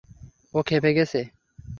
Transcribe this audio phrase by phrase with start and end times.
[0.53, 1.19] ও ক্ষেপে গেছে!